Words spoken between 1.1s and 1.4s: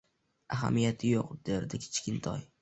yo`q,